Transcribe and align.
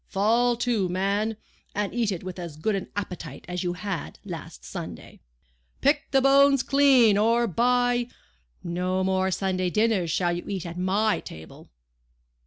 Fall 0.07 0.55
to, 0.57 0.89
man, 0.89 1.37
and 1.75 1.93
eat 1.93 2.11
it 2.11 2.23
with 2.23 2.39
as 2.39 2.57
good 2.57 2.73
an 2.73 2.87
appetite 2.95 3.45
as 3.47 3.63
you 3.63 3.73
had 3.73 4.17
last 4.25 4.65
Sunday. 4.65 5.19
Pick 5.79 6.09
the 6.09 6.21
bones 6.23 6.63
clean, 6.63 7.19
or 7.19 7.45
by—, 7.45 8.07
no 8.63 9.03
more 9.03 9.29
Sunday 9.29 9.69
dinners 9.69 10.09
shall 10.09 10.35
you 10.35 10.43
eat 10.47 10.65
at 10.65 10.75
my 10.75 11.19
table! 11.19 11.69